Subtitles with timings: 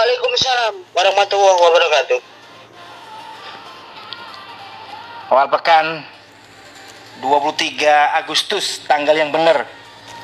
[0.00, 2.20] Waalaikumsalam warahmatullahi wabarakatuh.
[5.28, 5.86] Awal pekan
[7.20, 9.68] 23 Agustus tanggal yang benar.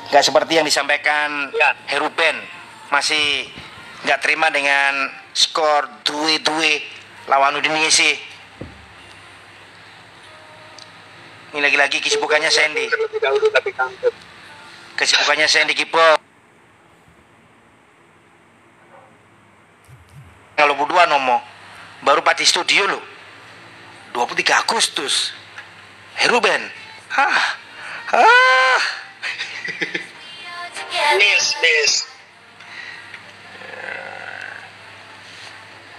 [0.09, 1.77] Gak seperti yang disampaikan Ya.
[1.93, 2.41] Heruben.
[2.89, 3.53] Masih
[4.01, 8.17] nggak terima dengan skor 2-2 lawan Udinese.
[11.53, 12.89] Ini lagi-lagi kesibukannya Sandy.
[14.97, 16.17] Kesibukannya Sandy Kipo.
[20.57, 21.37] Kalau berdua nomo
[22.01, 23.01] baru pati studio lo.
[24.17, 25.29] 23 Agustus.
[26.17, 26.71] Heruben.
[27.13, 27.53] Ah
[28.17, 28.81] ah.
[31.21, 31.93] Miss, miss.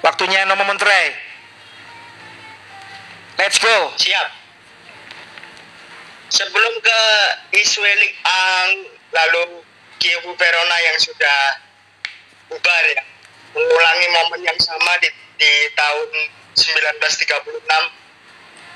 [0.02, 1.14] waktunya nomo menteri
[3.38, 3.94] let's go.
[3.94, 4.28] Siap.
[6.28, 7.00] Sebelum ke
[7.54, 9.62] Iswelik Ang, lalu
[10.02, 11.40] Kiev Verona yang sudah
[12.50, 13.02] bubar ya,
[13.54, 17.62] mengulangi momen yang sama di, di tahun 1936.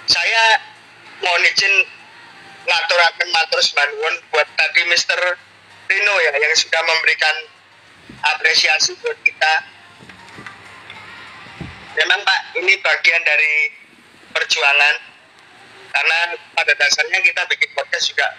[0.07, 0.43] Saya
[1.23, 1.75] mohon izin
[2.63, 5.19] ngaturaken matur semanwun buat tadi Mr.
[5.91, 7.37] Rino ya yang sudah memberikan
[8.23, 9.53] apresiasi buat kita.
[11.93, 13.55] Memang Pak, ini bagian dari
[14.33, 14.95] perjuangan
[15.93, 16.19] karena
[16.57, 18.33] pada dasarnya kita bikin podcast juga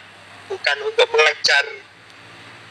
[0.49, 1.63] bukan untuk mengejar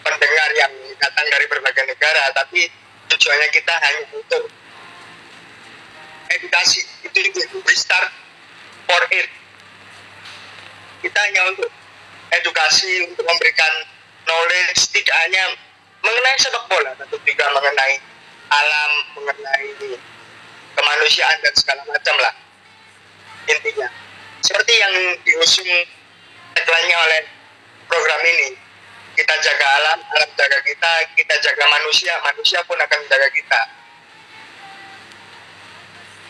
[0.02, 2.66] pendengar yang datang dari berbagai negara, tapi
[3.14, 4.50] tujuannya kita hanya untuk
[6.40, 6.80] edukasi.
[7.04, 8.08] Itu juga we start
[8.88, 9.28] for it.
[11.02, 11.70] Kita hanya untuk
[12.32, 13.72] edukasi, untuk memberikan
[14.24, 15.58] knowledge tidak hanya
[16.02, 17.94] mengenai sepak bola, tapi juga mengenai
[18.52, 19.98] alam, mengenai
[20.76, 22.34] kemanusiaan dan segala macam lah
[23.50, 23.88] intinya
[24.42, 24.94] seperti yang
[25.26, 25.70] diusung
[26.54, 27.22] tagline oleh
[27.90, 28.54] program ini
[29.18, 33.60] kita jaga alam alam jaga kita kita jaga manusia manusia pun akan menjaga kita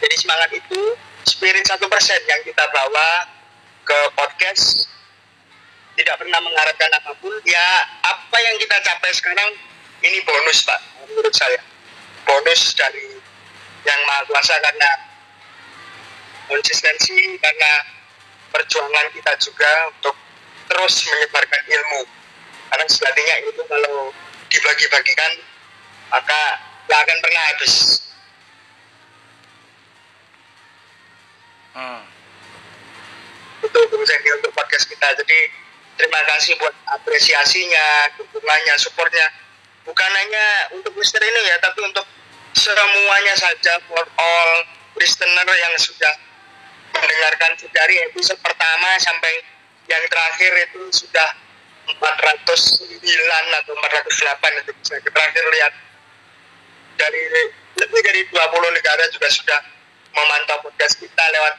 [0.03, 0.83] jadi semangat itu.
[1.23, 3.30] Spirit satu persen yang kita bawa
[3.86, 4.90] ke podcast
[5.95, 7.30] tidak pernah mengharapkan apa pun.
[7.46, 9.55] Ya apa yang kita capai sekarang
[10.02, 11.62] ini bonus pak menurut saya.
[12.27, 13.14] Bonus dari
[13.86, 14.91] yang maha kuasa karena
[16.51, 17.73] konsistensi karena
[18.51, 20.18] perjuangan kita juga untuk
[20.67, 22.02] terus menyebarkan ilmu.
[22.74, 24.11] Karena sejatinya ilmu kalau
[24.51, 25.33] dibagi-bagikan
[26.11, 27.73] maka tidak akan pernah habis
[31.77, 32.02] hmm.
[33.62, 35.14] Bung Zendi untuk podcast kita.
[35.14, 35.38] Jadi
[35.94, 39.27] terima kasih buat apresiasinya dukungannya supportnya.
[39.86, 40.46] Bukan hanya
[40.78, 42.06] untuk Mister ini ya tapi untuk
[42.55, 44.50] semuanya saja for all
[44.98, 46.14] listener yang sudah
[46.92, 49.42] mendengarkan dari episode pertama sampai
[49.88, 51.28] yang terakhir itu sudah
[51.98, 53.02] 409
[53.58, 55.72] atau 408 itu saya terakhir lihat.
[56.92, 57.20] Dari
[57.82, 59.61] lebih dari 20 negara juga sudah
[60.12, 61.55] memantau podcast kita lewat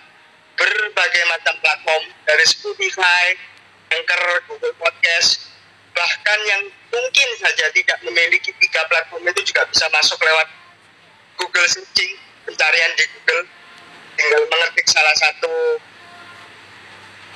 [0.53, 3.33] berbagai macam platform dari Spotify,
[3.93, 5.49] Anchor, Google Podcast,
[5.93, 6.61] bahkan yang
[6.93, 10.47] mungkin saja tidak memiliki tiga platform itu juga bisa masuk lewat
[11.37, 12.13] Google searching
[12.45, 13.43] pencarian di Google.
[14.13, 15.81] Tinggal mengetik salah satu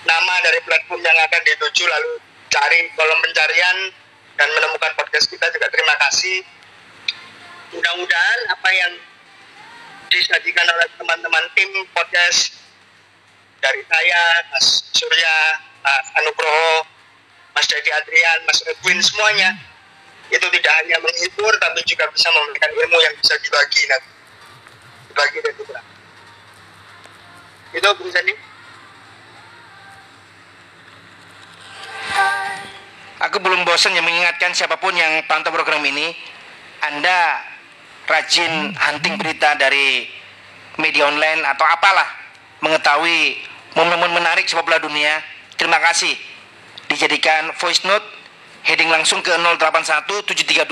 [0.05, 2.21] nama dari platform yang akan dituju lalu
[2.53, 3.77] cari kolom pencarian
[4.37, 5.67] dan menemukan podcast kita juga.
[5.73, 6.45] Terima kasih.
[7.73, 8.93] Mudah-mudahan apa yang
[10.07, 12.55] disajikan oleh teman-teman tim podcast
[13.59, 14.21] dari saya
[14.53, 15.35] Mas Surya
[15.83, 16.87] Mas Anugroho
[17.53, 19.55] Mas Dedi Adrian Mas Edwin semuanya.
[20.27, 24.09] Itu tidak hanya menghibur tapi juga bisa memberikan ilmu yang bisa dibagi nanti.
[25.07, 25.87] Dibagi dan dibagi
[27.75, 28.33] itu Bung Sandi
[33.17, 36.13] Aku belum bosan yang mengingatkan siapa pun yang pantau program ini,
[36.85, 37.41] Anda
[38.07, 40.07] rajin hunting berita dari
[40.79, 42.07] media online atau apalah,
[42.63, 43.37] mengetahui
[43.75, 45.19] momen-momen menarik sepak bola dunia.
[45.59, 46.15] Terima kasih.
[46.87, 48.05] Dijadikan voice note,
[48.63, 50.63] heading langsung ke 081 732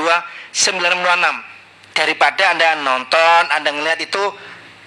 [0.56, 1.96] 926.
[1.96, 4.24] Daripada Anda nonton, Anda ngeliat itu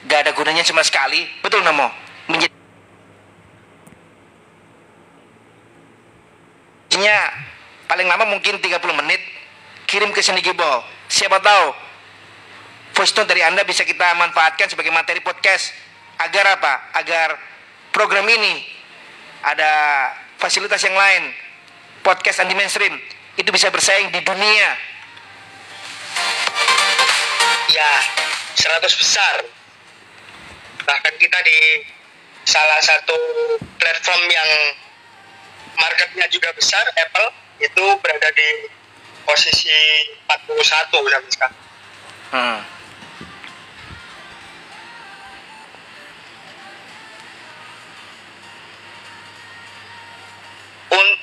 [0.08, 1.24] gak ada gunanya sama sekali.
[1.40, 1.88] Betul Namo?
[2.28, 2.58] Menjadi
[7.88, 9.18] paling lama mungkin 30 menit
[9.88, 10.84] kirim ke Seni Gibol.
[11.08, 11.87] Siapa tahu
[12.98, 15.70] voice note dari Anda bisa kita manfaatkan sebagai materi podcast
[16.18, 16.90] agar apa?
[16.98, 17.38] Agar
[17.94, 18.66] program ini
[19.46, 19.70] ada
[20.42, 21.30] fasilitas yang lain
[22.02, 22.98] podcast anti mainstream
[23.38, 24.70] itu bisa bersaing di dunia.
[27.68, 27.92] ya
[28.56, 29.44] 100 besar
[30.88, 31.84] bahkan kita di
[32.48, 33.14] salah satu
[33.76, 34.50] platform yang
[35.76, 37.28] marketnya juga besar Apple
[37.60, 38.72] itu berada di
[39.28, 39.68] posisi
[40.26, 41.66] 41 sampai sekarang
[42.28, 42.60] Hmm.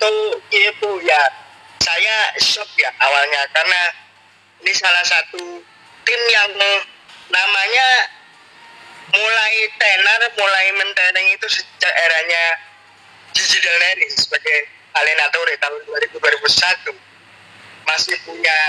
[0.05, 1.21] Untuk Kievo ya
[1.81, 3.81] saya shock ya awalnya karena
[4.61, 5.61] ini salah satu
[6.05, 6.49] tim yang
[7.29, 7.87] namanya
[9.13, 12.43] mulai tenar, mulai mentereng itu sejak eranya
[13.35, 13.83] Gigi Del
[14.15, 14.57] sebagai
[14.95, 15.81] Alenatore tahun
[16.15, 16.95] 2000-2001
[17.85, 18.59] masih punya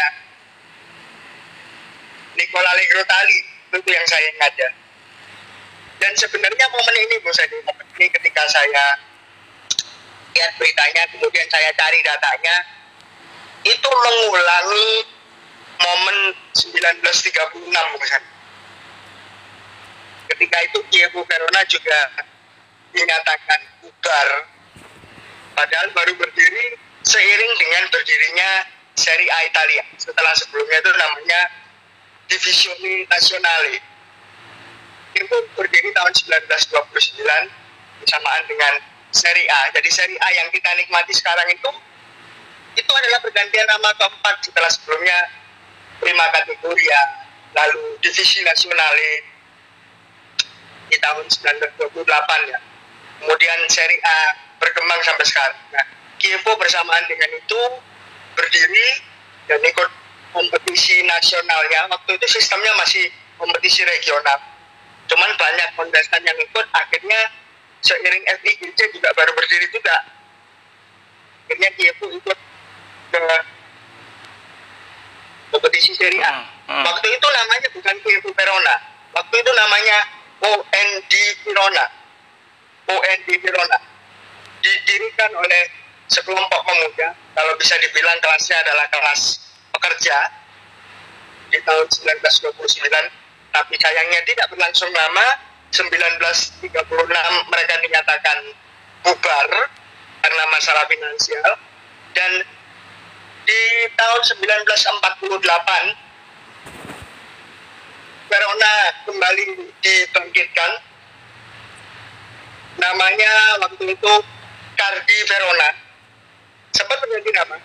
[2.36, 3.38] Nicola Allegro Tali
[3.72, 4.70] itu yang saya ingat ya.
[5.96, 7.30] Dan sebenarnya momen ini Bu
[7.64, 9.00] momen ini ketika saya
[10.36, 12.56] lihat beritanya kemudian saya cari datanya
[13.64, 14.88] itu mengulangi
[15.80, 16.16] momen
[16.52, 18.36] 1936 Bu Sedi
[20.36, 21.98] ketika itu Kievo Verona juga
[22.92, 24.28] dinyatakan bubar.
[25.56, 28.50] Padahal baru berdiri seiring dengan berdirinya
[28.96, 29.84] Serie A Italia.
[29.96, 31.40] Setelah sebelumnya itu namanya
[32.28, 33.80] Divisione Nazionale.
[35.16, 38.72] Itu berdiri tahun 1929 bersamaan dengan
[39.16, 41.70] Serie A jadi Serie A yang kita nikmati sekarang itu
[42.76, 45.16] itu adalah pergantian nama keempat setelah sebelumnya
[45.96, 47.00] prima kategoria
[47.56, 49.24] lalu divisi nasionale
[50.86, 52.58] di tahun 1928 ya.
[53.16, 54.18] Kemudian seri A
[54.60, 55.58] berkembang sampai sekarang.
[55.72, 55.86] Nah,
[56.16, 57.60] Kievo bersamaan dengan itu
[58.36, 58.88] berdiri
[59.48, 59.90] dan ikut
[60.32, 61.88] kompetisi nasionalnya.
[61.92, 63.08] Waktu itu sistemnya masih
[63.40, 64.38] kompetisi regional.
[65.08, 67.20] Cuman banyak kontestan yang ikut, akhirnya
[67.86, 69.94] seiring FIGC juga baru berdiri juga.
[71.46, 72.38] Akhirnya Kievo ikut
[73.14, 73.22] ke
[75.54, 76.42] kompetisi Serie A.
[76.42, 76.84] Hmm, hmm.
[76.90, 78.76] Waktu itu namanya bukan Kievo Verona.
[79.14, 79.98] Waktu itu namanya
[80.42, 81.12] OND
[81.46, 81.84] Verona.
[82.90, 83.78] OND Verona.
[84.58, 85.62] Didirikan oleh
[86.10, 89.42] sekelompok pemuda, kalau bisa dibilang kelasnya adalah kelas
[89.74, 90.16] pekerja
[91.50, 95.45] di tahun 1929, tapi sayangnya tidak berlangsung lama.
[95.72, 96.72] 1936
[97.50, 98.38] mereka dinyatakan
[99.02, 99.48] bubar
[100.22, 101.50] karena masalah finansial
[102.14, 102.32] dan
[103.46, 103.62] di
[103.94, 106.06] tahun 1948
[108.26, 108.72] Verona
[109.06, 109.44] kembali
[109.80, 110.70] dibangkitkan.
[112.76, 113.32] Namanya
[113.62, 114.12] waktu itu
[114.76, 115.70] Cardi Verona.
[116.74, 117.56] Sempat menjadi nama.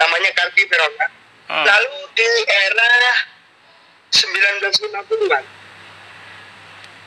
[0.00, 1.06] Namanya Cardi Verona.
[1.50, 1.64] Hmm.
[1.66, 2.92] Lalu di era
[4.12, 5.44] 1950-an,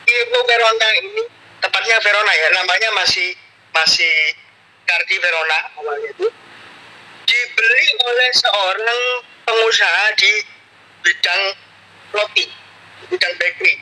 [0.05, 1.23] Ibu Verona ini,
[1.61, 3.33] tepatnya Verona ya, namanya masih
[3.73, 4.13] masih
[4.85, 6.27] Cardi Verona awalnya itu,
[7.25, 9.01] dibeli oleh seorang
[9.49, 10.31] pengusaha di
[11.01, 11.41] bidang
[12.13, 12.45] roti
[13.09, 13.75] bidang bakery.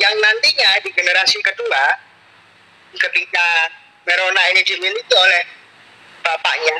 [0.00, 1.84] Yang nantinya di generasi kedua
[2.96, 3.46] ketika
[4.04, 5.42] Verona ini dimiliki oleh
[6.22, 6.76] bapaknya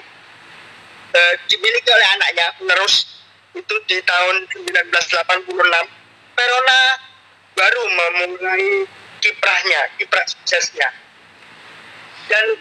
[1.12, 5.44] eh, dimiliki oleh anaknya penerus itu di tahun 1986
[6.32, 6.80] Verona
[7.62, 8.82] baru memulai
[9.22, 10.90] kiprahnya kiprah suksesnya.
[12.26, 12.58] Dan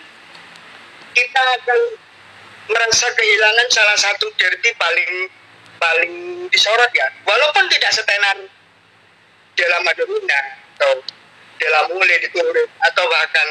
[1.18, 1.80] kita akan
[2.69, 5.25] merasa kehilangan salah satu derby paling
[5.81, 6.13] paling
[6.53, 7.09] disorot ya.
[7.25, 8.38] Walaupun tidak setenar
[9.57, 10.42] dalam Madonna
[10.77, 11.01] atau
[11.57, 13.47] dalam Mule di Turin atau bahkan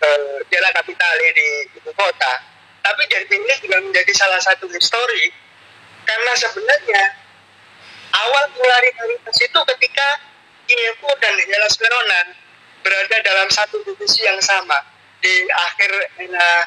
[0.00, 2.40] uh, Della Capitale di ibu kota.
[2.82, 5.30] Tapi dari ini juga menjadi salah satu histori
[6.02, 7.02] karena sebenarnya
[8.12, 10.08] awal popularitas itu ketika
[10.72, 12.32] Kievo dan Hellas Verona
[12.80, 14.80] berada dalam satu divisi yang sama
[15.20, 16.64] di akhir era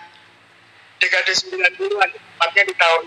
[1.02, 3.04] dekade 90-an, tepatnya di tahun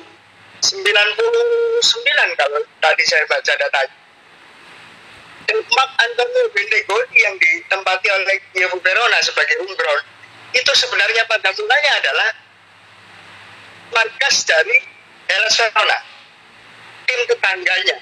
[0.58, 3.94] 99 kalau tadi saya baca datanya.
[5.48, 10.02] Mark Antonio Bentegodi yang ditempati oleh Kievo Verona sebagai Umbron
[10.50, 12.30] itu sebenarnya pada mulanya adalah
[13.94, 14.82] markas dari
[15.30, 15.98] Hellas Verona
[17.06, 17.96] tim tetangganya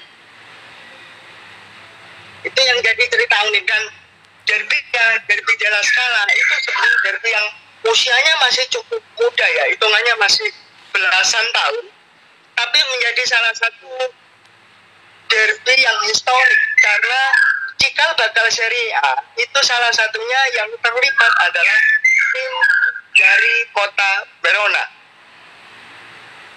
[2.47, 3.83] itu yang jadi cerita unik dan
[4.47, 4.79] derby
[5.27, 7.47] derby Jala Scala itu sebenarnya derby yang
[7.91, 10.49] usianya masih cukup muda ya hitungannya masih
[10.95, 11.85] belasan tahun
[12.57, 13.91] tapi menjadi salah satu
[15.27, 17.23] derby yang historik karena
[17.77, 21.79] cikal bakal Serie A itu salah satunya yang terlibat adalah
[22.33, 22.53] tim
[23.17, 24.13] dari kota
[24.45, 24.85] Verona.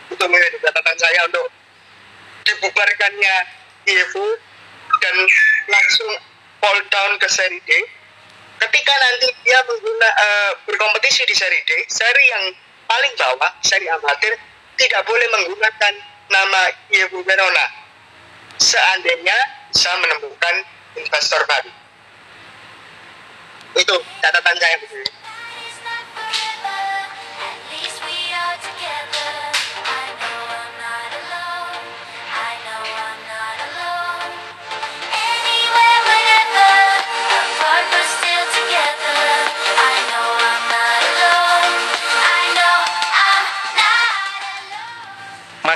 [0.09, 1.47] Itu menjadi catatan saya untuk
[2.43, 3.35] dibubarkannya
[3.85, 4.27] Kievo
[4.99, 5.15] dan
[5.69, 6.11] langsung
[6.59, 7.71] fall down ke Serie D.
[8.59, 12.51] Ketika nanti dia mengguna, uh, berkompetisi di Serie D, seri yang
[12.89, 14.35] paling bawah, seri amatir,
[14.75, 15.93] tidak boleh menggunakan
[16.27, 16.61] nama
[16.91, 17.65] Ibu Verona
[18.59, 19.37] seandainya
[19.71, 20.55] bisa menemukan
[20.99, 21.71] investor baru.
[23.79, 24.77] Itu catatan saya.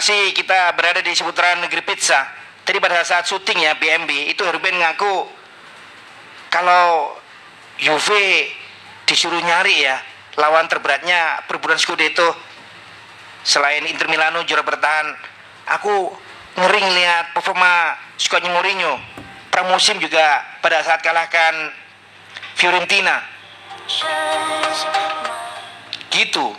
[0.04, 2.28] Masih kita berada di seputaran negeri pizza.
[2.68, 5.32] Tadi pada saat syuting ya BMB itu Ruben ngaku
[6.52, 7.16] kalau
[7.80, 8.12] UV
[9.08, 9.96] disuruh nyari ya
[10.36, 12.36] lawan terberatnya perburuan Scudetto.
[13.48, 15.08] Selain Inter Milano juara bertahan
[15.72, 16.12] aku
[16.60, 19.00] ngering lihat performa skuadnya Mourinho.
[19.56, 21.72] Pramusim juga pada saat kalahkan
[22.60, 23.24] Fiorentina.
[26.12, 26.52] Gitu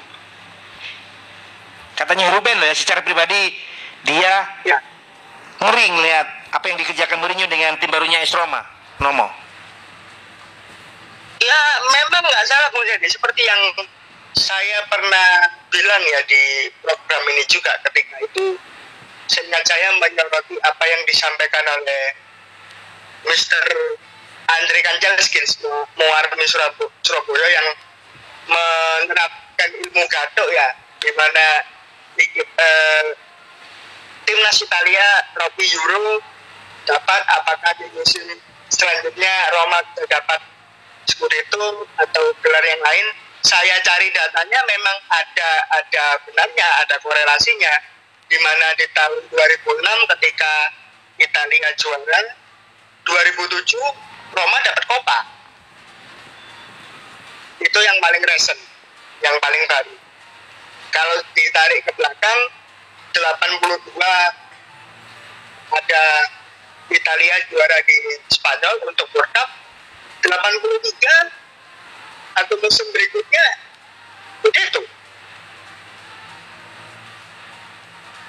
[1.94, 3.54] katanya Ruben loh ya secara pribadi
[4.04, 4.34] dia
[4.68, 4.78] Ya,
[5.64, 8.62] ngering lihat apa yang dikerjakan Mourinho dengan tim barunya AS Roma
[9.02, 9.26] Nomo.
[11.42, 13.60] Ya memang nggak salah Bung Jadi seperti yang
[14.34, 18.58] saya pernah bilang ya di program ini juga ketika itu
[19.30, 22.02] seingat saya menyoroti apa yang disampaikan oleh
[23.24, 23.64] Mr.
[24.44, 25.64] Andre Kancelskis
[25.96, 27.68] Muarmi Surab- Surabaya yang
[28.44, 30.68] menerapkan ilmu gadok ya
[31.00, 31.73] di mana di-
[32.18, 33.04] eh,
[34.24, 36.20] timnas Italia trofi Euro
[36.84, 38.26] dapat apakah di musim
[38.68, 40.40] selanjutnya Roma dapat
[41.04, 43.06] Scudetto atau gelar yang lain.
[43.44, 47.74] Saya cari datanya memang ada ada benarnya ada korelasinya.
[48.24, 50.52] Di mana di tahun 2006 ketika
[51.20, 52.20] Italia juara
[53.04, 53.76] 2007
[54.32, 55.18] Roma dapat Copa
[57.60, 58.60] itu yang paling recent
[59.22, 59.94] yang paling baru
[60.94, 62.40] kalau ditarik ke belakang
[63.10, 63.98] 82
[65.74, 66.04] ada
[66.94, 67.98] Italia juara di
[68.30, 69.50] Spanyol untuk World Cup.
[70.24, 70.30] 83
[72.34, 73.46] atau musim berikutnya
[74.40, 74.80] begitu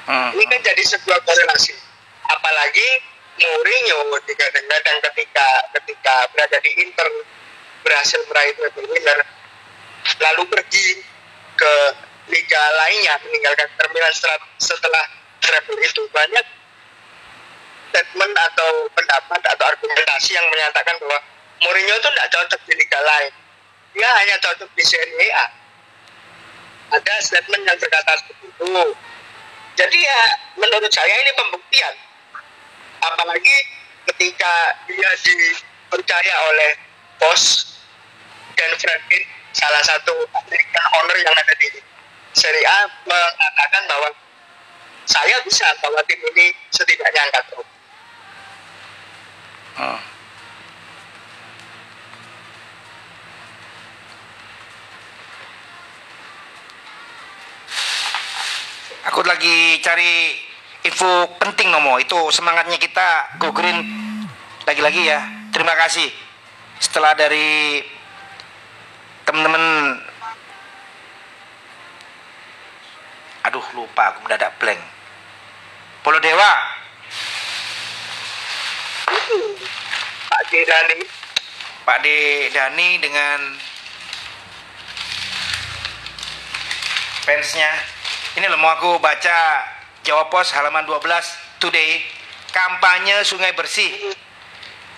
[0.05, 0.37] Hmm.
[0.37, 1.73] ini kan jadi sebuah korelasi.
[2.29, 2.87] Apalagi
[3.41, 4.05] Mourinho
[4.37, 5.47] kadang-kadang ketika
[5.81, 7.09] ketika berada di Inter
[7.81, 9.19] berhasil meraih treble winner
[10.21, 11.01] lalu pergi
[11.57, 11.73] ke
[12.29, 14.13] liga lainnya meninggalkan Inter Milan
[14.57, 15.05] setelah,
[15.41, 16.01] treble itu.
[16.09, 16.45] Banyak
[17.93, 21.19] statement atau pendapat atau argumentasi yang menyatakan bahwa
[21.63, 23.33] Mourinho itu tidak cocok di liga lain.
[23.95, 25.47] Dia hanya cocok di Serie A.
[26.99, 28.67] Ada statement yang berkata seperti itu.
[29.75, 30.21] Jadi ya
[30.59, 31.95] menurut saya ini pembuktian.
[32.99, 33.57] Apalagi
[34.11, 34.53] ketika
[34.87, 36.71] dia dipercaya oleh
[37.19, 37.75] bos
[38.59, 39.23] dan Franklin
[39.55, 41.67] salah satu American owner yang ada di
[42.45, 44.09] Serie A mengatakan bahwa
[45.09, 47.73] saya bisa bawa tim ini setidaknya angkat trofi.
[49.81, 49.99] Hmm.
[59.09, 60.37] Aku lagi cari
[60.85, 61.97] info penting Nomo.
[61.97, 63.89] Itu semangatnya kita go green
[64.69, 65.49] lagi-lagi ya.
[65.49, 66.13] Terima kasih.
[66.77, 67.81] Setelah dari
[69.25, 69.97] teman-teman
[73.75, 74.79] lupa aku mendadak blank.
[75.99, 76.53] Polo Dewa.
[80.31, 80.99] Pak Jirani
[81.83, 82.07] Pak D
[82.55, 83.39] Dani dengan
[87.27, 87.71] fansnya.
[88.39, 89.37] Ini loh mau aku baca
[90.01, 91.03] Jawa Pos halaman 12
[91.59, 92.01] today
[92.55, 93.91] kampanye Sungai Bersih.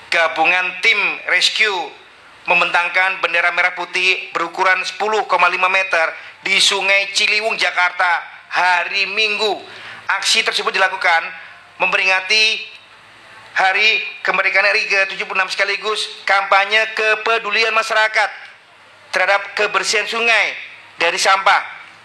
[0.08, 1.92] Gabungan tim rescue
[2.48, 5.28] membentangkan bendera merah putih berukuran 10,5
[5.68, 6.08] meter
[6.48, 9.62] di Sungai Ciliwung Jakarta hari Minggu.
[10.18, 11.22] Aksi tersebut dilakukan
[11.78, 12.66] memperingati
[13.58, 18.30] Hari Kemerdekaan RI ke-76 sekaligus kampanye kepedulian masyarakat
[19.10, 20.54] terhadap kebersihan sungai
[21.02, 21.62] dari sampah.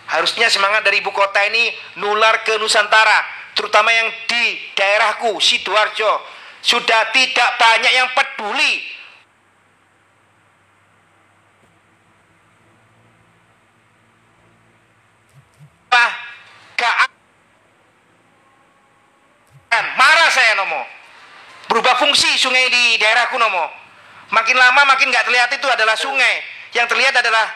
[0.09, 6.25] Harusnya semangat dari ibu kota ini nular ke Nusantara, terutama yang di daerahku, Sidoarjo.
[6.63, 8.93] Sudah tidak banyak yang peduli
[15.93, 16.32] Apa?
[16.83, 17.11] Ke-
[19.95, 20.83] marah saya Nomo
[21.71, 23.65] berubah fungsi sungai di daerahku Nomo.
[24.29, 26.43] Makin lama makin nggak terlihat itu adalah sungai.
[26.75, 27.47] Yang terlihat adalah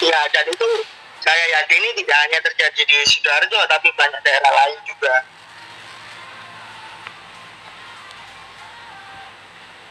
[0.00, 0.68] Ya, dan itu
[1.20, 5.12] saya yakini tidak hanya terjadi di Sidoarjo, tapi banyak daerah lain juga.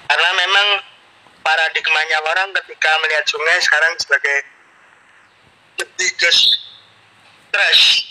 [0.09, 0.67] Karena memang
[1.49, 4.37] paradigmanya orang ketika melihat sungai sekarang sebagai
[5.81, 6.61] the biggest
[7.49, 8.05] trash.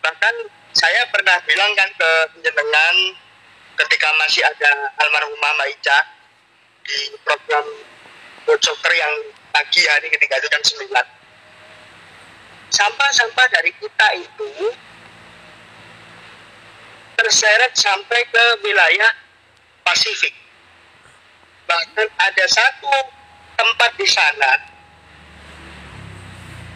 [0.00, 0.34] Bahkan
[0.72, 2.96] saya pernah bilang kan ke jenengan
[3.84, 5.98] ketika masih ada almarhumah Mbak Ica
[6.88, 7.66] di program
[8.48, 9.12] Soccer yang
[9.52, 10.88] pagi hari ketika itu jam 9
[12.72, 14.48] sampah-sampah dari kita itu
[17.16, 19.12] terseret sampai ke wilayah
[19.84, 20.43] Pasifik
[21.64, 22.92] bahkan ada satu
[23.54, 24.52] tempat di sana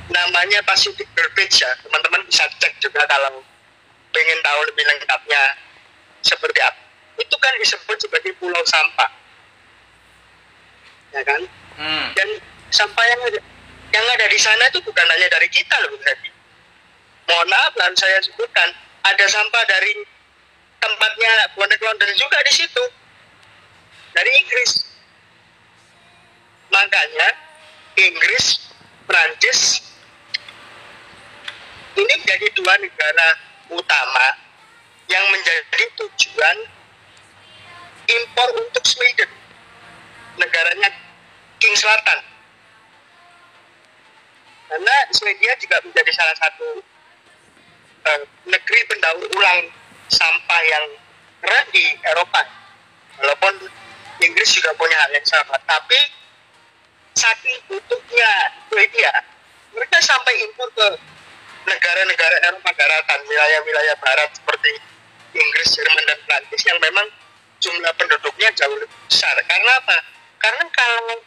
[0.09, 1.04] namanya Pacific
[1.37, 1.68] Beach ya.
[1.85, 3.45] Teman-teman bisa cek juga kalau
[4.12, 5.42] pengen tahu lebih lengkapnya
[6.25, 6.80] seperti apa.
[7.21, 9.11] Itu kan disebut sebagai pulau sampah.
[11.12, 11.45] Ya kan?
[11.78, 12.11] Hmm.
[12.18, 12.28] dan
[12.75, 13.40] sampah yang ada
[13.95, 16.26] yang ada di sana itu bukan hanya dari kita loh berarti
[17.30, 18.75] mohon maaf dan saya sebutkan
[19.07, 19.95] ada sampah dari
[20.83, 22.83] tempatnya bonek London juga di situ
[24.19, 24.73] dari Inggris.
[26.75, 27.29] Makanya
[27.95, 28.47] Inggris
[29.07, 29.79] Prancis
[31.95, 33.29] ini menjadi dua negara
[33.71, 34.27] utama
[35.07, 36.57] yang menjadi tujuan
[38.11, 39.31] impor untuk Sweden
[40.39, 40.91] negaranya
[41.63, 42.19] King Selatan.
[44.69, 46.69] Karena Swedia juga menjadi salah satu
[48.05, 49.73] uh, negeri pendaur ulang
[50.13, 50.87] sampah yang
[51.41, 52.45] keren di Eropa.
[53.19, 53.55] Walaupun
[54.19, 55.99] Inggris juga punya hal yang sama tapi
[57.15, 58.33] saking butuhnya
[58.71, 59.13] Swedia
[59.75, 60.89] mereka sampai impor ke
[61.69, 64.73] negara-negara Eropa daratan wilayah-wilayah barat seperti
[65.37, 67.05] Inggris, Jerman dan Prancis yang memang
[67.61, 69.37] jumlah penduduknya jauh lebih besar.
[69.45, 69.99] Karena apa?
[70.39, 71.19] karena kalau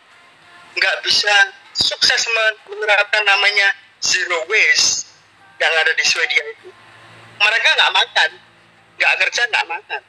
[0.72, 1.36] nggak bisa
[1.76, 2.24] sukses
[2.68, 5.12] menerapkan namanya zero waste
[5.60, 6.72] yang ada di Swedia itu
[7.38, 8.32] mereka nggak makan
[8.98, 10.02] nggak kerja nggak makan.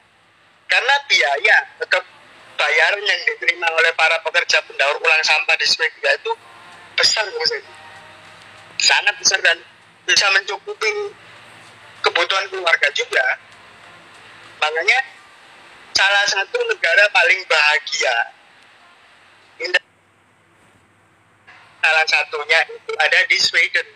[0.70, 2.00] Karena biaya atau
[2.62, 6.30] bayaran yang diterima oleh para pekerja pendaur ulang sampah di Swedia itu
[6.94, 7.26] besar
[8.78, 9.58] sangat besar dan
[10.06, 10.90] bisa mencukupi
[12.02, 13.26] kebutuhan keluarga juga.
[14.62, 14.98] Makanya
[15.94, 18.14] salah satu negara paling bahagia
[21.82, 23.86] salah satunya itu ada di Sweden.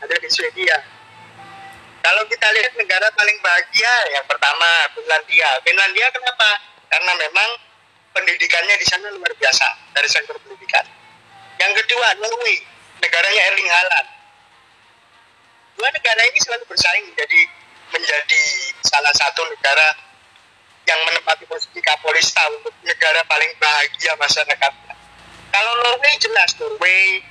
[0.00, 0.78] Ada di Swedia.
[2.00, 5.50] Kalau kita lihat negara paling bahagia yang pertama Finlandia.
[5.66, 6.48] Finlandia kenapa
[6.90, 7.50] karena memang
[8.12, 10.84] pendidikannya di sana luar biasa dari sektor pendidikan
[11.62, 12.58] yang kedua Norway
[13.00, 14.08] negaranya Erling Haaland
[15.78, 17.40] dua negara ini selalu bersaing menjadi
[17.90, 18.42] menjadi
[18.86, 20.10] salah satu negara
[20.90, 24.72] yang menempati posisi kapolista untuk negara paling bahagia masyarakat.
[25.50, 27.22] Kalau Norway jelas Norway,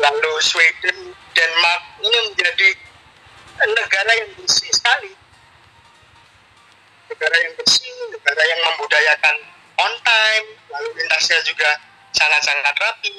[0.00, 2.68] lalu Sweden, Denmark ini menjadi
[3.72, 5.12] negara yang bersih sekali.
[7.06, 9.36] Negara yang bersih, negara yang membudayakan
[9.78, 11.70] on time, lalu lintasnya juga
[12.12, 13.14] sangat-sangat rapi.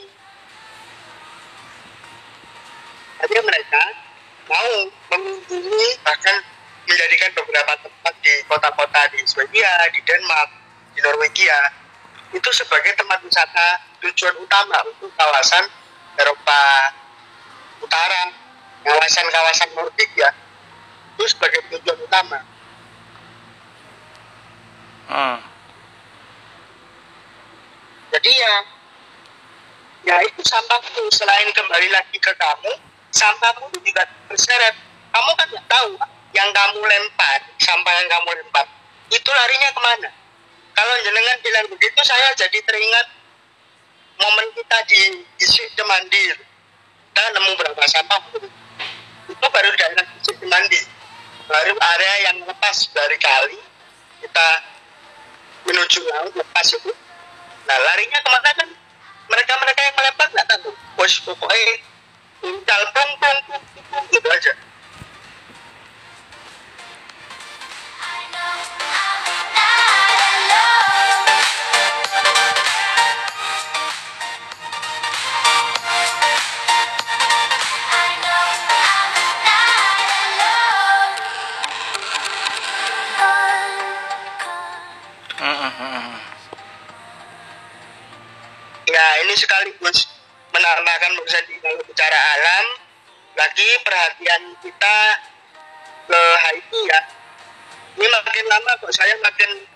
[3.17, 3.83] Jadi mereka
[4.47, 4.71] mau
[5.11, 6.37] mengunjungi bahkan
[6.87, 10.49] menjadikan beberapa tempat di kota-kota di Swedia, di Denmark,
[10.95, 11.59] di Norwegia
[12.31, 13.67] itu sebagai tempat wisata
[14.03, 15.63] tujuan utama untuk kawasan
[16.19, 16.91] Eropa
[17.79, 18.33] Utara,
[18.83, 20.33] kawasan-kawasan Nordik ya,
[21.15, 22.41] itu sebagai tujuan utama.
[25.07, 25.39] Hmm.
[28.11, 28.53] Jadi ya,
[30.03, 32.71] ya itu sampahku selain kembali lagi ke kamu,
[33.11, 34.75] sampahmu juga terseret.
[35.15, 35.91] Kamu kan nggak tahu
[36.35, 38.67] yang kamu lempar, sampah yang kamu lempar,
[39.07, 40.09] itu larinya ke mana?
[40.75, 43.07] Kalau jenengan bilang begitu, saya jadi teringat
[44.19, 45.01] momen kita di
[45.39, 46.23] di Demandi.
[46.37, 48.21] Kita nemu berapa sampah
[49.25, 50.81] itu baru daerah di Demandi.
[51.47, 53.57] Baru area yang lepas dari kali,
[55.95, 56.91] laut lepas itu.
[57.67, 58.69] Nah larinya ke mana kan?
[59.27, 60.71] Mereka-mereka yang melempar nggak tahu.
[60.99, 61.73] Bos pokoknya
[62.43, 64.51] tinggal plung plung plung plung gitu aja.
[89.27, 90.07] Ini sekaligus
[90.55, 91.11] menambahkan
[91.51, 92.79] di kalau bicara alam
[93.35, 94.97] lagi perhatian kita
[96.07, 97.01] ke Haiti ya.
[97.99, 99.67] Ini makin lama kok saya makin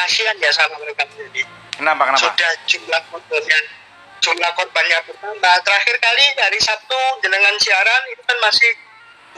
[0.00, 1.44] kasihan ya sama mereka jadi
[1.76, 2.24] Kenapa kenapa?
[2.24, 3.58] sudah jumlah korbannya
[4.24, 5.54] jumlah korbannya bertambah.
[5.60, 8.72] Terakhir kali dari Sabtu jenengan siaran itu kan masih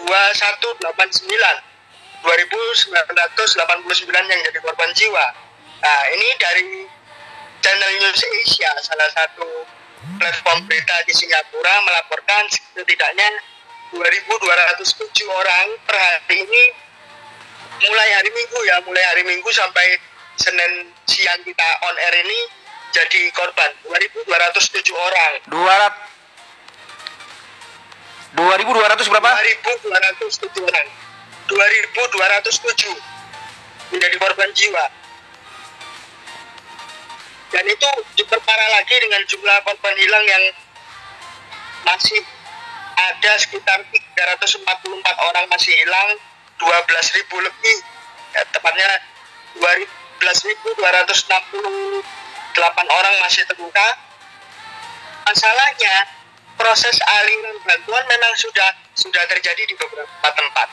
[0.06, 0.86] 2189
[2.22, 5.34] 2989 yang jadi korban jiwa.
[5.82, 6.77] Nah ini dari
[7.62, 9.66] channel News Asia salah satu
[10.18, 13.28] platform berita di Singapura melaporkan setidaknya
[13.94, 16.64] 2.207 orang per hari ini
[17.78, 19.98] mulai hari Minggu ya mulai hari Minggu sampai
[20.38, 22.40] Senin siang kita on air ini
[22.94, 25.32] jadi korban 2.207 orang.
[25.50, 26.18] 200
[28.38, 29.30] 2200 berapa?
[29.34, 30.86] 2.207 orang.
[31.48, 32.92] 2.207
[33.88, 34.84] menjadi korban jiwa
[37.48, 37.88] dan itu
[38.20, 40.44] diperparah lagi dengan jumlah korban hilang yang
[41.88, 42.20] masih
[42.98, 44.68] ada sekitar 344
[45.32, 46.18] orang masih hilang
[46.60, 47.76] 12.000 lebih.
[48.36, 48.88] Ya, tepatnya
[50.20, 52.04] 12.268
[52.84, 53.88] orang masih terbuka
[55.24, 55.94] masalahnya
[56.58, 60.68] proses aliran bantuan memang sudah sudah terjadi di beberapa tempat.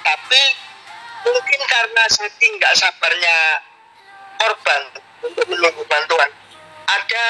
[0.00, 0.42] Tapi
[1.28, 3.36] mungkin karena saking nggak sabarnya
[4.40, 4.82] korban
[5.24, 6.30] untuk menunggu bantuan.
[6.88, 7.26] Ada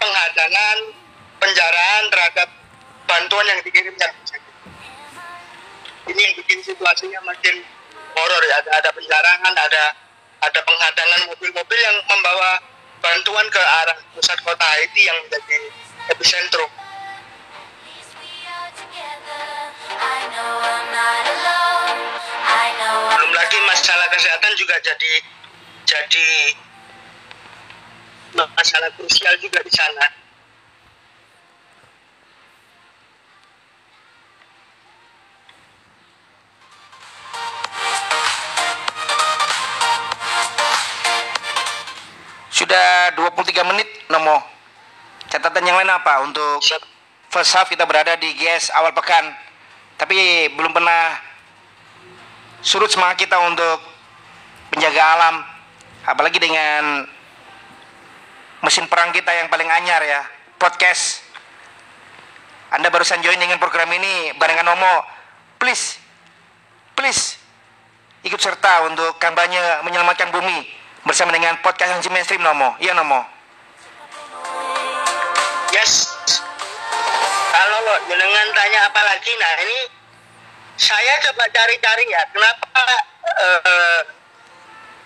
[0.00, 0.76] penghadangan
[1.38, 2.48] penjaraan terhadap
[3.06, 4.10] bantuan yang dikirimkan.
[6.02, 7.62] Ini yang bikin situasinya makin
[8.16, 8.54] horor ya.
[8.64, 9.84] Ada, ada penjarangan ada
[10.42, 12.58] ada penghadangan mobil-mobil yang membawa
[12.98, 15.58] bantuan ke arah pusat kota Haiti yang menjadi
[16.10, 16.70] epicentrum.
[22.82, 25.12] Belum lagi masalah kesehatan juga jadi
[25.92, 26.28] jadi
[28.32, 30.06] masalah krusial juga di sana
[42.52, 44.38] Sudah 23 menit, Nomo.
[45.26, 46.62] Catatan yang lain apa untuk
[47.32, 49.34] first half kita berada di GS awal pekan.
[49.98, 51.16] Tapi belum pernah
[52.62, 53.82] surut semangat kita untuk
[54.78, 55.51] menjaga alam.
[56.02, 57.06] Apalagi dengan
[58.62, 60.22] mesin perang kita yang paling anyar ya,
[60.58, 61.22] podcast.
[62.72, 65.04] Anda barusan join dengan program ini barengan Nomo.
[65.60, 66.00] Please,
[66.96, 67.36] please
[68.22, 70.66] ikut serta untuk kampanye menyelamatkan bumi
[71.02, 72.78] bersama dengan podcast yang mainstream Nomo.
[72.78, 73.22] Iya Nomo.
[75.74, 76.10] Yes.
[77.52, 79.78] Kalau jenengan tanya apa lagi, nah ini
[80.78, 82.66] saya coba cari-cari ya, kenapa
[83.22, 84.00] uh,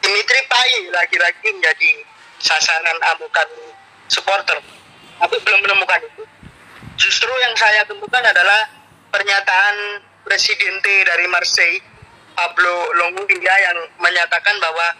[0.07, 2.07] Dimitri Pai lagi-lagi menjadi
[2.39, 3.49] sasaran amukan
[4.07, 4.55] supporter,
[5.19, 6.23] tapi belum menemukan itu.
[6.95, 8.71] Justru yang saya temukan adalah
[9.11, 11.83] pernyataan Presiden T dari Marseille,
[12.39, 14.95] Pablo Longoria yang menyatakan bahwa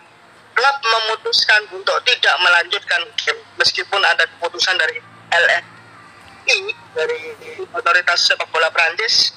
[0.59, 4.99] klub memutuskan untuk tidak melanjutkan game meskipun ada keputusan dari
[5.31, 6.59] LFI
[6.99, 7.21] dari
[7.71, 9.37] otoritas sepak bola Prancis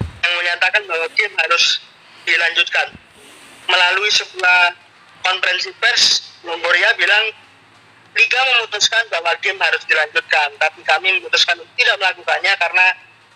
[0.00, 1.84] yang menyatakan bahwa game harus
[2.24, 2.94] dilanjutkan
[3.66, 4.82] melalui sebuah
[5.22, 7.30] konferensi pers Longoria bilang
[8.12, 12.86] Liga memutuskan bahwa game harus dilanjutkan tapi kami memutuskan tidak melakukannya karena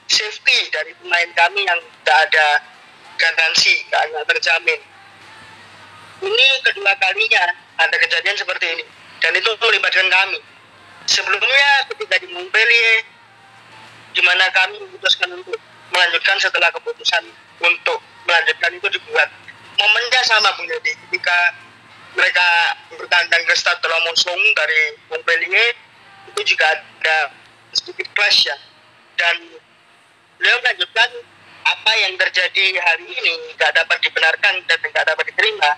[0.04, 2.46] safety dari pemain kami yang tidak ada
[3.16, 4.80] garansi, tidak terjamin.
[6.20, 7.44] Ini kedua kalinya
[7.80, 8.84] ada kejadian seperti ini
[9.24, 10.38] dan itu melibatkan kami.
[11.08, 13.04] Sebelumnya ketika di Montpellier
[14.12, 15.60] di mana kami memutuskan untuk
[15.92, 17.24] melanjutkan setelah keputusan
[17.64, 19.28] untuk melanjutkan itu dibuat.
[19.76, 21.52] Momennya sama Bu Jadi ketika
[22.16, 22.48] mereka
[22.96, 24.00] bertandang ke Stade de la
[24.56, 24.80] dari
[25.12, 25.76] Montpellier
[26.32, 27.30] itu juga ada
[27.76, 28.56] sedikit clash ya.
[29.20, 29.60] Dan
[30.40, 31.08] beliau melanjutkan
[31.66, 35.70] apa yang terjadi hari ini tidak dapat dibenarkan dan tidak dapat diterima.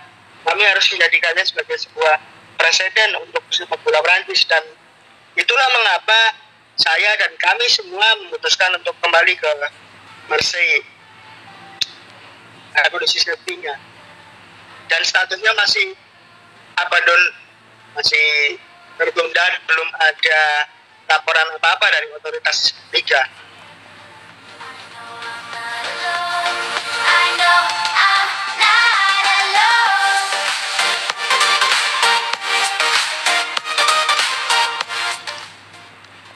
[0.47, 2.15] Kami harus menjadikannya sebagai sebuah
[2.55, 4.63] presiden untuk sepak bola Prancis dan
[5.35, 6.35] itulah mengapa
[6.79, 9.51] saya dan kami semua memutuskan untuk kembali ke
[10.31, 10.87] Marseille.
[12.89, 13.75] Kondisi safety-nya
[14.89, 15.93] dan statusnya masih
[16.85, 17.21] abandon
[17.95, 18.59] masih
[18.95, 20.41] tertunda belum ada
[21.09, 23.27] laporan apa-apa dari otoritas liga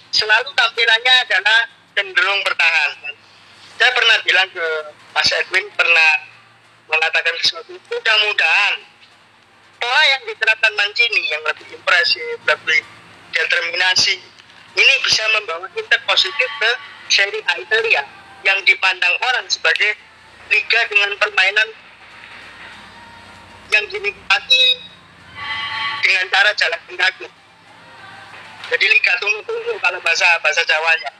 [0.10, 3.17] selalu tampilannya adalah cenderung bertahan
[3.77, 4.65] saya pernah bilang ke
[5.17, 6.12] Mas Edwin pernah
[6.86, 8.73] mengatakan sesuatu mudah-mudahan
[9.77, 12.81] pola yang diterapkan Mancini yang lebih impresif, lebih
[13.33, 14.17] determinasi,
[14.73, 16.71] ini bisa membawa kita positif ke
[17.10, 18.01] Serie A Italia
[18.45, 19.93] yang dipandang orang sebagai
[20.49, 21.69] liga dengan permainan
[23.73, 24.63] yang dinikmati
[26.01, 27.27] dengan cara jalan kaki.
[28.67, 31.16] Jadi liga tunggu-tunggu kalau bahasa bahasa Jawanya.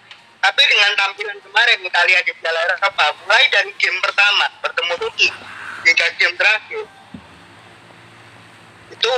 [0.48, 5.28] Tapi dengan tampilan kemarin Italia di Piala Eropa, mulai dari game pertama bertemu Turki
[5.84, 6.88] hingga game terakhir,
[8.96, 9.14] itu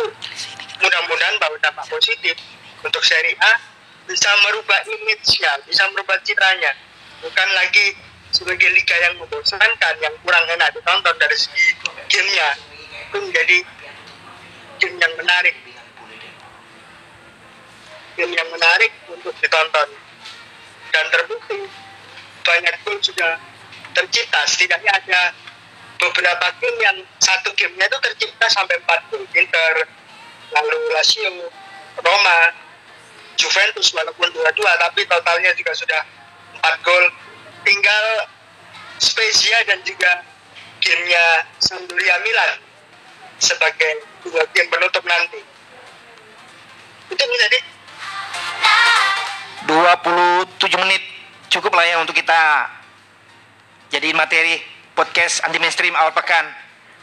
[0.81, 2.33] mudah-mudahan bawa dampak positif
[2.81, 3.61] untuk Serie A
[4.09, 6.73] bisa merubah image-nya, bisa merubah citranya.
[7.21, 7.93] Bukan lagi
[8.33, 11.77] sebagai liga yang membosankan, yang kurang enak ditonton dari segi
[12.09, 12.49] gamenya.
[13.05, 13.57] Itu menjadi
[14.81, 15.55] game yang menarik.
[18.17, 20.08] Game yang menarik untuk ditonton.
[20.89, 21.59] Dan terbukti
[22.43, 23.37] banyak gol sudah
[23.93, 24.41] tercipta.
[24.49, 25.21] Setidaknya ada
[25.99, 29.23] beberapa tim yang satu gamenya itu tercipta sampai 4 gol.
[29.35, 29.73] Inter,
[30.55, 31.49] lalu Lazio,
[31.99, 32.39] Roma,
[33.39, 36.01] Juventus walaupun dua-dua tapi totalnya juga sudah
[36.59, 37.05] 4 gol.
[37.59, 38.05] Tinggal
[38.99, 40.23] Spezia dan juga
[40.79, 42.51] gamenya Sampdoria Milan
[43.39, 45.39] sebagai dua game penutup nanti.
[47.09, 47.59] Itu menjadi
[49.79, 50.99] 27 menit
[51.47, 52.67] cukup lah ya untuk kita
[53.87, 54.59] jadi materi
[54.91, 56.43] podcast anti mainstream awal pekan.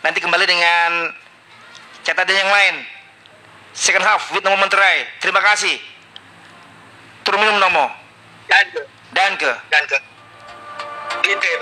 [0.04, 1.08] Nanti kembali dengan
[2.04, 2.84] catatan yang lain.
[3.72, 5.08] Second half with Nomo Menterai.
[5.24, 5.80] Terima kasih.
[7.24, 7.88] Turun minum Nomo.
[8.46, 8.82] Dan ke.
[9.16, 9.52] Dan ke.
[9.72, 9.98] Dan ke.
[11.24, 11.56] Gitu ya,